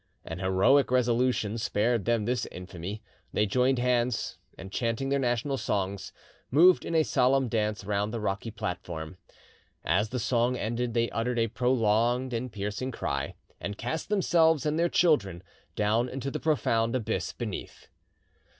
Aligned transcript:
An 0.25 0.39
heroic 0.39 0.89
resolution 0.89 1.59
spared 1.59 2.05
them 2.05 2.25
this 2.25 2.47
infamy; 2.47 3.03
they 3.33 3.45
joined 3.45 3.77
hands, 3.77 4.39
and 4.57 4.71
chanting 4.71 5.09
their 5.09 5.19
national 5.19 5.57
songs, 5.57 6.11
moved 6.49 6.85
in 6.85 6.95
a 6.95 7.03
solemn 7.03 7.47
dance 7.47 7.85
round 7.85 8.11
the 8.11 8.19
rocky 8.19 8.49
platform. 8.49 9.17
As 9.85 10.09
the 10.09 10.17
song 10.17 10.57
ended, 10.57 10.95
they 10.95 11.11
uttered 11.11 11.37
a 11.37 11.49
prolonged 11.49 12.33
and 12.33 12.51
piercing 12.51 12.89
cry, 12.89 13.35
and 13.59 13.77
cast 13.77 14.09
themselves 14.09 14.65
and 14.65 14.79
their 14.79 14.89
children 14.89 15.43
down 15.75 16.09
into 16.09 16.31
the 16.31 16.39
profound 16.39 16.95
abyss 16.95 17.31
beneath. 17.31 17.87